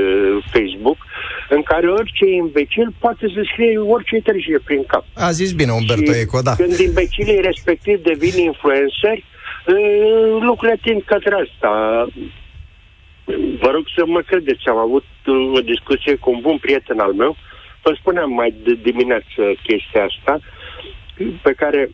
[0.53, 0.99] Facebook,
[1.49, 5.05] în care orice imbecil poate să scrie orice trece prin cap.
[5.13, 6.55] A zis bine Umberto și Eco, da.
[6.55, 11.71] când imbecilii respectiv devin influenceri, uh, lucrurile tind către asta.
[13.63, 15.05] Vă rog să mă credeți, am avut
[15.57, 17.35] o discuție cu un bun prieten al meu,
[17.83, 20.39] vă spuneam mai de dimineață chestia asta,
[21.41, 21.89] pe care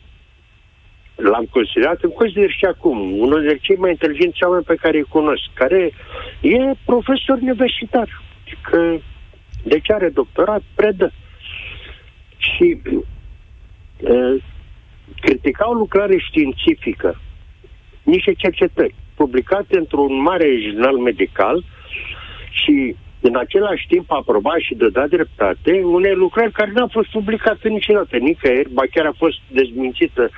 [1.15, 5.04] l-am considerat, îmi consider și acum, unul dintre cei mai inteligenți oameni pe care îi
[5.04, 5.91] cunosc, care
[6.41, 8.21] e profesor universitar,
[8.62, 8.97] că
[9.63, 11.12] de ce are doctorat, predă.
[12.38, 14.43] Și uh,
[15.21, 17.21] critica o lucrare științifică,
[18.04, 21.63] niște cercetări publicate într-un mare jurnal medical
[22.49, 27.10] și în același timp aproba și de dat dreptate unei lucrări care nu a fost
[27.10, 30.29] publicată niciodată, nicăieri, ba chiar a fost dezmințită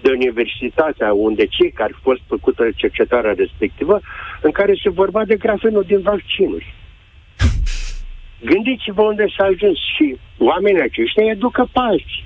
[0.00, 4.00] de universitatea unde cei care au fost făcută cercetarea respectivă,
[4.40, 6.74] în care se vorba de grafenul din vaccinuri.
[8.50, 12.24] Gândiți-vă unde s-a ajuns și oamenii aceștia educă pe alții.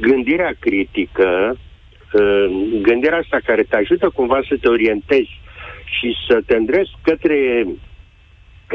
[0.00, 1.58] Gândirea critică,
[2.12, 2.46] uh,
[2.82, 5.40] gândirea asta care te ajută cumva să te orientezi
[5.84, 7.66] și să te îndrezi către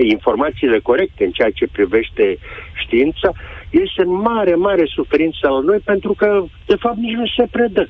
[0.04, 2.38] informațiile corecte în ceea ce privește
[2.74, 3.32] știința,
[3.70, 7.90] este în mare, mare suferință la noi pentru că, de fapt, nici nu se predă.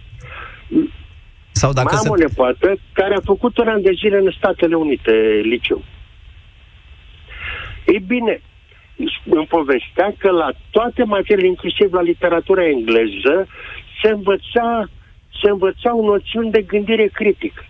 [1.51, 2.09] Sau dacă Mai am se...
[2.09, 5.11] o nepoată care a făcut un an de zile în Statele Unite
[5.43, 5.83] liceu.
[7.85, 8.41] Ei bine,
[9.25, 13.47] îmi povestea că la toate materiile, inclusiv la literatura engleză,
[14.01, 14.89] se învăța,
[15.41, 17.63] se învățau noțiuni de gândire critică.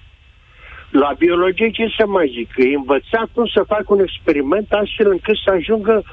[1.03, 2.49] La biologie ce să mai zic?
[2.58, 6.03] Îi învăța cum să facă un experiment astfel încât să ajungă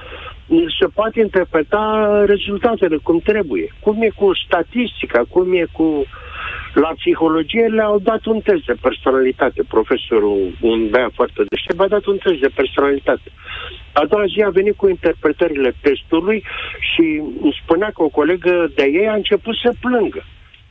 [0.78, 1.84] să poate interpreta
[2.26, 3.74] rezultatele cum trebuie.
[3.80, 6.04] Cum e cu statistica, cum e cu...
[6.74, 9.62] La psihologie le-au dat un test de personalitate.
[9.68, 13.28] Profesorul, un bea foarte deștept, a dat un test de personalitate.
[13.92, 16.44] A doua zi a venit cu interpretările testului
[16.90, 20.24] și îmi spunea că o colegă de ei a început să plângă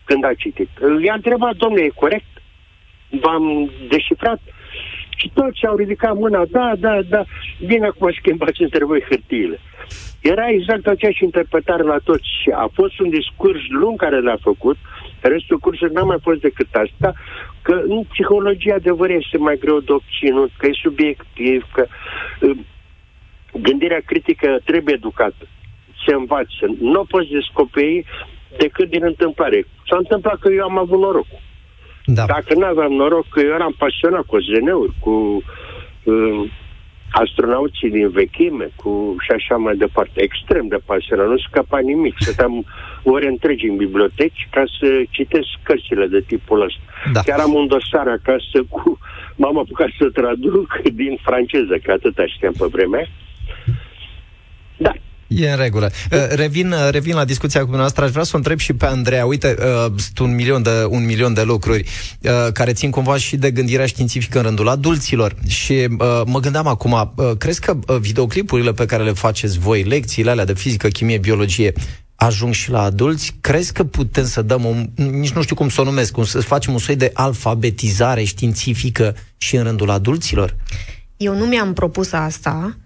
[0.04, 0.70] când a citit.
[1.04, 2.41] I-a întrebat, domnule, e corect?
[3.20, 4.40] V-am deșifrat
[5.16, 7.24] și toți au ridicat mâna, da, da, da,
[7.66, 9.60] bine acum schimbați între voi hârtiile.
[10.22, 14.78] Era exact aceeași interpretare la toți și a fost un discurs lung care l-a făcut,
[15.20, 17.14] restul cursului n-a mai fost decât asta,
[17.62, 21.88] că în psihologia adevăr este mai greu de obținut, că e subiectiv, că
[22.42, 22.58] uh,
[23.54, 25.48] gândirea critică trebuie educată,
[26.06, 26.66] se învață.
[26.80, 28.06] Nu o poți descoperi
[28.58, 29.66] decât din întâmplare.
[29.90, 31.40] S-a întâmplat că eu am avut norocul.
[32.14, 32.26] Da.
[32.26, 35.44] Dacă nu aveam noroc, că eu eram pasionat cu ZN-uri, cu
[36.04, 36.52] uh,
[37.12, 40.22] astronauții din vechime, cu și așa mai departe.
[40.22, 42.16] Extrem de pasionat, nu scăpa nimic.
[42.20, 42.66] Stăteam
[43.04, 46.82] ore întregi în biblioteci ca să citesc cărțile de tipul ăsta.
[47.14, 47.20] Da.
[47.22, 49.00] Chiar am un dosar acasă cu...
[49.36, 53.08] M-am apucat să traduc din franceză, că atâta știam pe vremea.
[54.78, 54.92] Da,
[55.36, 55.92] E în regulă.
[56.12, 58.04] Uh, revin, uh, revin la discuția cu dumneavoastră.
[58.04, 59.26] Aș vrea să o întreb și pe Andreea.
[59.26, 61.86] Uite, uh, sunt un milion, de, un milion de lucruri
[62.54, 65.36] care țin cumva și de gândirea științifică în rândul adulților.
[65.48, 65.88] Și
[66.26, 70.88] mă gândeam acum, crezi că videoclipurile pe care le faceți voi, lecțiile alea de fizică,
[70.88, 71.74] chimie, biologie,
[72.16, 73.36] ajung și la adulți?
[73.42, 76.42] Crezi că putem să dăm, un, nici nu știu cum să o numesc, cum să
[76.42, 80.56] facem un soi de alfabetizare științifică și în rândul adulților?
[81.18, 82.78] Eu nu mi-am propus asta,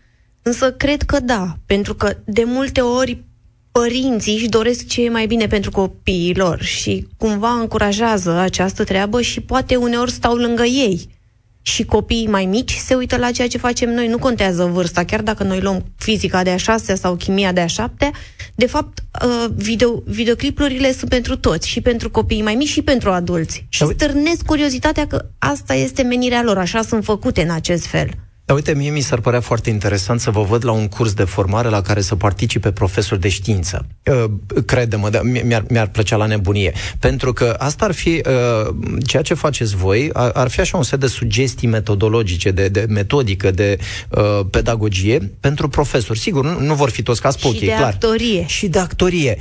[0.48, 3.24] Însă cred că da, pentru că de multe ori
[3.72, 9.22] părinții își doresc ce e mai bine pentru copiii lor și cumva încurajează această treabă
[9.22, 11.10] și poate uneori stau lângă ei
[11.62, 14.08] și copiii mai mici se uită la ceea ce facem noi.
[14.08, 17.68] Nu contează vârsta, chiar dacă noi luăm fizica de a șasea sau chimia de a
[17.68, 18.12] șaptea,
[18.56, 23.12] de fapt, uh, video, videoclipurile sunt pentru toți, și pentru copiii mai mici și pentru
[23.12, 23.66] adulți.
[23.70, 28.10] Și stârnesc curiozitatea că asta este menirea lor, așa sunt făcute în acest fel.
[28.46, 31.24] Dar uite, mie mi s-ar părea foarte interesant să vă văd la un curs de
[31.24, 33.86] formare la care să participe profesori de știință.
[34.12, 34.24] Uh,
[34.66, 36.74] crede-mă, da, mi-ar, mi-ar plăcea la nebunie.
[37.00, 40.84] Pentru că asta ar fi, uh, ceea ce faceți voi, ar, ar fi așa un
[40.84, 43.78] set de sugestii metodologice, de, de metodică, de
[44.10, 46.20] uh, pedagogie pentru profesori.
[46.20, 47.84] Sigur, nu, nu vor fi toți ca spooky, și de clar.
[47.84, 48.46] actorie.
[48.48, 49.38] Și de actorie.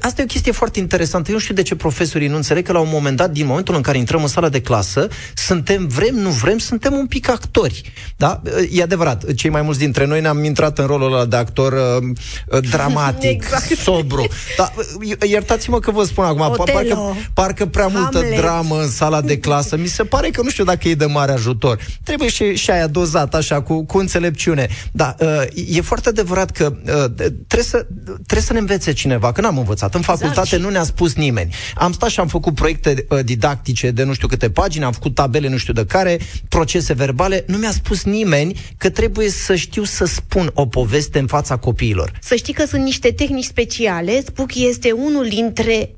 [0.00, 1.28] Asta e o chestie foarte interesantă.
[1.28, 3.74] Eu nu știu de ce profesorii nu înțeleg că la un moment dat, din momentul
[3.74, 7.92] în care intrăm în sala de clasă, suntem, vrem, nu vrem, suntem un pic actori.
[8.24, 8.40] Da?
[8.70, 12.60] E adevărat, cei mai mulți dintre noi ne-am intrat în rolul ăla de actor uh,
[12.70, 13.64] dramatic, exact.
[13.64, 14.26] sobru.
[14.56, 18.38] Dar uh, iertați-mă că vă spun acum, parcă, parcă prea multă Hamlet.
[18.38, 19.76] dramă în sala de clasă.
[19.76, 21.78] Mi se pare că nu știu dacă e de mare ajutor.
[22.02, 24.68] Trebuie și, și aia dozat așa, cu, cu înțelepciune.
[24.92, 25.42] Da, uh,
[25.76, 29.94] e foarte adevărat că uh, trebuie, să, trebuie să ne învețe cineva, că n-am învățat.
[29.94, 30.18] În exact.
[30.18, 30.62] facultate exact.
[30.62, 31.54] nu ne-a spus nimeni.
[31.74, 35.14] Am stat și am făcut proiecte uh, didactice de nu știu câte pagini, am făcut
[35.14, 38.13] tabele nu știu de care, procese verbale, nu mi-a spus nimeni
[38.76, 42.12] că trebuie să știu să spun o poveste în fața copiilor.
[42.20, 44.22] Să știi că sunt niște tehnici speciale.
[44.24, 45.94] Spuc este unul dintre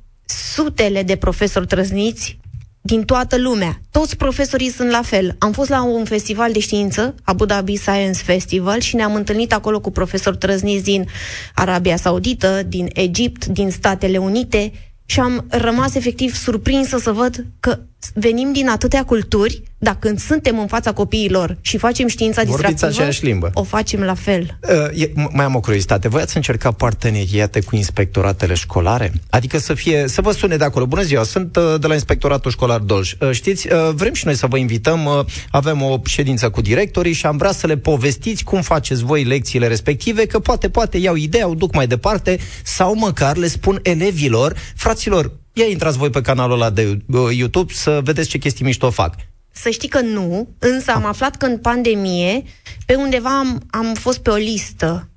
[0.55, 2.39] sutele de profesori trăzniți
[2.81, 3.81] din toată lumea.
[3.91, 5.37] Toți profesorii sunt la fel.
[5.39, 9.81] Am fost la un festival de știință, Abu Dhabi Science Festival, și ne-am întâlnit acolo
[9.81, 11.09] cu profesori trăzniți din
[11.55, 14.73] Arabia Saudită, din Egipt, din Statele Unite
[15.07, 17.79] și am rămas efectiv surprinsă să văd că
[18.15, 22.91] venim din atâtea culturi, dar când suntem în fața copiilor și facem știința Vorbiți distractivă,
[22.91, 23.51] aceeași limbă.
[23.55, 24.59] o facem la fel.
[24.93, 26.09] Uh, e, mai am o curiozitate.
[26.09, 29.13] Voi ați încercat parteneriate cu inspectoratele școlare?
[29.31, 30.87] Adică să fie, să vă sune de acolo.
[30.87, 33.13] Bună ziua, sunt uh, de la Inspectoratul Școlar Dolj.
[33.21, 37.13] Uh, știți, uh, vrem și noi să vă invităm, uh, avem o ședință cu directorii
[37.13, 41.15] și am vrea să le povestiți cum faceți voi lecțiile respective, că poate, poate iau
[41.15, 46.21] ideea, o duc mai departe, sau măcar le spun elevilor, fraților, ia intrați voi pe
[46.21, 49.15] canalul ăla de uh, YouTube să vedeți ce chestii mișto fac.
[49.53, 52.43] Să știi că nu, însă am aflat că în pandemie,
[52.87, 55.09] pe undeva am, am fost pe o listă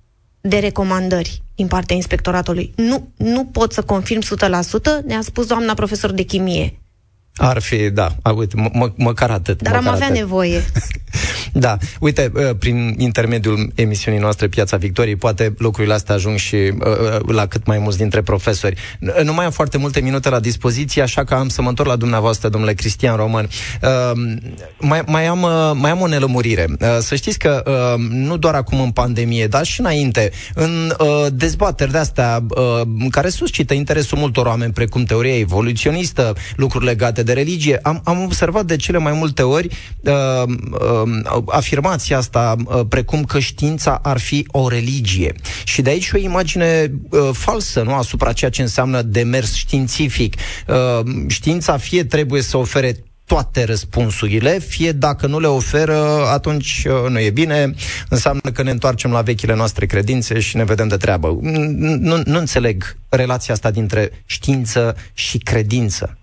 [0.41, 2.73] de recomandări din partea inspectoratului.
[2.75, 6.79] Nu, nu pot să confirm 100%, ne-a spus doamna profesor de chimie.
[7.35, 9.61] Ar fi, da, a, uite, m- m- măcar atât.
[9.61, 10.19] Dar măcar am avea atât.
[10.19, 10.61] nevoie.
[11.53, 16.71] da, uite, uh, prin intermediul emisiunii noastre Piața Victoriei, poate lucrurile astea ajung și uh,
[16.79, 18.75] uh, la cât mai mulți dintre profesori.
[19.23, 21.95] Nu mai am foarte multe minute la dispoziție, așa că am să mă întorc la
[21.95, 23.49] dumneavoastră, domnule Cristian Roman.
[23.81, 24.11] Uh,
[24.79, 26.65] mai, mai, am, uh, mai am o nelămurire.
[26.69, 31.25] Uh, să știți că uh, nu doar acum în pandemie, dar și înainte, în uh,
[31.33, 37.79] dezbateri de-astea uh, care suscită interesul multor oameni, precum teoria evoluționistă, lucruri legate de religie,
[37.81, 39.67] am, am observat de cele mai multe ori
[39.99, 40.13] uh,
[41.33, 45.35] uh, afirmația asta uh, precum că știința ar fi o religie.
[45.63, 50.35] Și de aici o imagine uh, falsă, nu, asupra ceea ce înseamnă demers științific.
[50.67, 57.09] Uh, știința fie trebuie să ofere toate răspunsurile, fie dacă nu le oferă, atunci uh,
[57.09, 57.73] nu e bine,
[58.09, 61.37] înseamnă că ne întoarcem la vechile noastre credințe și ne vedem de treabă.
[61.41, 66.18] Nu, nu înțeleg relația asta dintre știință și credință.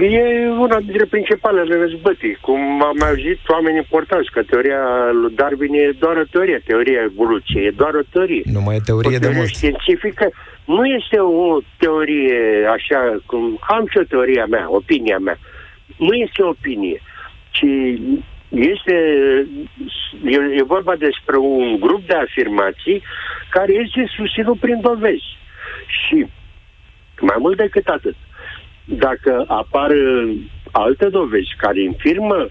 [0.00, 2.38] E una dintre principalele răzbătii.
[2.40, 7.66] Cum am auzit oameni importanți, că teoria lui Darwin e doar o teorie, teoria evoluției,
[7.66, 8.42] e doar o teorie.
[8.44, 9.48] Nu mai e teorie, o teorie de mult.
[9.48, 10.30] științifică
[10.64, 15.38] nu este o teorie așa cum am și o teoria mea, opinia mea.
[15.96, 17.00] Nu este o opinie,
[17.50, 17.64] ci
[18.48, 18.94] este
[20.24, 23.02] e, e vorba despre un grup de afirmații
[23.50, 25.38] care este susținut prin dovezi.
[25.86, 26.26] Și
[27.20, 28.16] mai mult decât atât,
[28.84, 29.90] dacă apar
[30.70, 32.48] alte dovezi care infirmă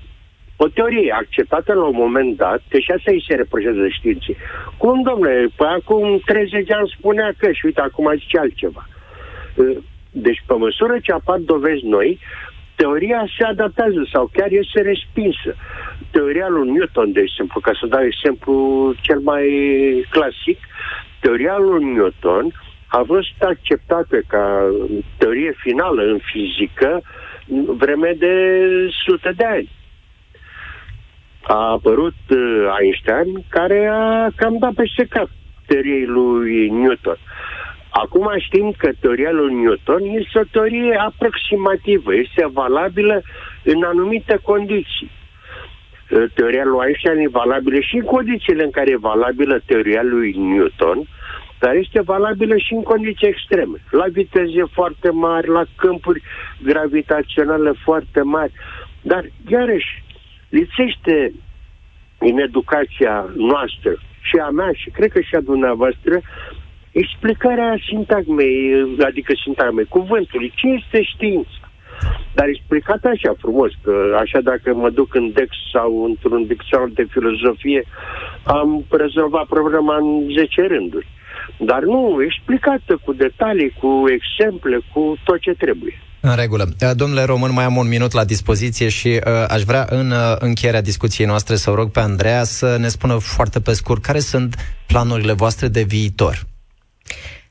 [0.58, 4.38] o teorie acceptată la un moment dat, că și asta îi se reproșează științii.
[4.78, 8.88] Cum, domnule, păi acum 30 de ani spunea că și uite, acum zice altceva.
[10.12, 12.19] Deci, pe măsură ce apar dovezi noi,
[12.76, 15.56] teoria se adaptează sau chiar este respinsă.
[16.12, 18.54] Teoria lui Newton, de exemplu, ca să dau exemplu
[19.02, 19.46] cel mai
[20.10, 20.60] clasic,
[21.19, 22.46] teoria lui Newton
[22.97, 24.69] a fost acceptată ca
[25.17, 27.01] teorie finală în fizică
[27.65, 28.36] vreme de
[29.06, 29.69] sute de ani.
[31.41, 35.29] A apărut uh, Einstein, care a cam dat peste cap
[35.67, 37.17] teoriei lui Newton.
[37.89, 43.21] Acum știm că teoria lui Newton este o teorie aproximativă, este valabilă
[43.63, 45.12] în anumite condiții.
[46.10, 50.32] Uh, teoria lui Einstein e valabilă și în condițiile în care e valabilă teoria lui
[50.32, 51.08] Newton, uh,
[51.63, 53.78] dar este valabilă și în condiții extreme.
[53.89, 56.21] La viteze foarte mari, la câmpuri
[56.63, 58.52] gravitaționale foarte mari.
[59.02, 60.04] Dar, iarăși,
[60.50, 61.33] lipsește
[62.17, 66.21] în educația noastră și a mea și cred că și a dumneavoastră
[66.92, 68.58] explicarea sintagmei,
[69.06, 70.52] adică sintagmei cuvântului.
[70.56, 71.58] Ce este știință?
[72.33, 77.06] Dar explicat așa frumos, că așa dacă mă duc în DEX sau într-un dicționar de
[77.10, 77.83] filozofie,
[78.44, 81.08] am rezolvat problema în 10 rânduri.
[81.58, 85.96] Dar nu, explicată cu detalii, cu exemple, cu tot ce trebuie.
[86.25, 86.69] În regulă.
[86.81, 90.35] Uh, domnule Român, mai am un minut la dispoziție și uh, aș vrea în uh,
[90.39, 94.19] încheierea discuției noastre să o rog pe Andreea să ne spună foarte pe scurt care
[94.19, 94.56] sunt
[94.87, 96.44] planurile voastre de viitor.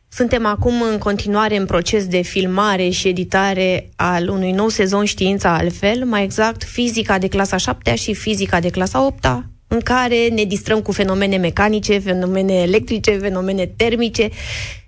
[0.09, 5.57] Suntem acum în continuare în proces de filmare și editare al unui nou sezon Știința
[5.57, 9.25] altfel, mai exact fizica de clasa 7 și fizica de clasa 8
[9.73, 14.29] în care ne distrăm cu fenomene mecanice, fenomene electrice, fenomene termice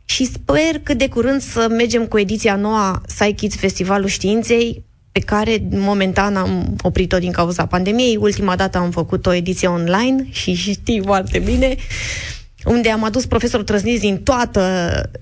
[0.04, 5.62] și sper că de curând să mergem cu ediția noua Psychids Festivalul Științei, pe care
[5.70, 8.16] momentan am oprit-o din cauza pandemiei.
[8.16, 11.76] Ultima dată am făcut o ediție online și știi foarte bine
[12.64, 14.62] unde am adus profesori trăzniți din toată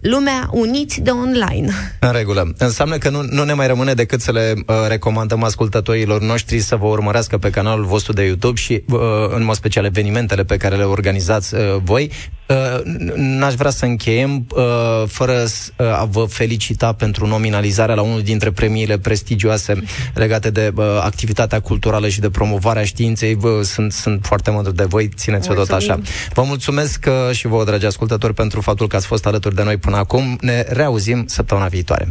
[0.01, 1.73] lumea, uniți de online.
[2.01, 2.53] În regulă.
[2.59, 6.77] Înseamnă că nu, nu ne mai rămâne decât să le uh, recomandăm ascultătorilor noștri să
[6.77, 8.99] vă urmărească pe canalul vostru de YouTube și, uh,
[9.35, 12.11] în mod special, evenimentele pe care le organizați uh, voi.
[12.49, 12.81] Uh,
[13.15, 14.63] n-aș vrea să încheiem uh,
[15.07, 15.45] fără
[15.77, 19.83] uh, a vă felicita pentru nominalizarea la unul dintre premiile prestigioase
[20.15, 23.35] legate de uh, activitatea culturală și de promovarea științei.
[23.35, 26.01] Vă, sunt, sunt foarte mândru de voi, țineți-o tot așa.
[26.33, 29.77] Vă mulțumesc uh, și vouă, dragi ascultători, pentru faptul că ați fost alături de noi
[29.77, 30.39] până acum.
[30.41, 32.09] Ne reauzim săptămâna viitoare.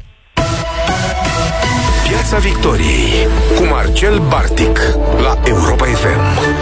[2.07, 3.27] Piața Victoriei
[3.57, 4.79] cu Marcel Bartic
[5.21, 6.60] la Europa FM.